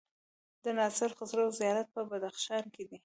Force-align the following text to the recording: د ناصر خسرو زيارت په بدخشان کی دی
د 0.63 0.65
ناصر 0.77 1.09
خسرو 1.17 1.55
زيارت 1.59 1.87
په 1.95 2.01
بدخشان 2.09 2.63
کی 2.73 2.83
دی 2.89 2.97